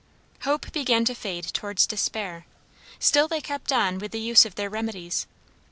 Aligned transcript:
Hope 0.45 0.71
began 0.71 1.05
to 1.05 1.13
fade 1.13 1.43
towards 1.53 1.85
despair; 1.85 2.47
still 2.97 3.27
they 3.27 3.39
kept 3.39 3.71
on 3.71 3.99
with 3.99 4.11
the 4.11 4.19
use 4.19 4.45
of 4.45 4.55
their 4.55 4.67
remedies. 4.67 5.27